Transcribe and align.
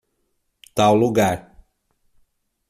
Tal 0.75 0.95
lugar 0.97 1.37